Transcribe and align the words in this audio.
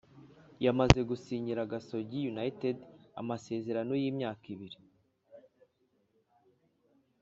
yamaze 0.65 0.99
gusinyira 1.09 1.69
gasogi 1.71 2.19
united 2.33 2.77
amasezerano 3.21 3.93
y’imyaka 4.01 4.45
ibiri.” 4.53 4.77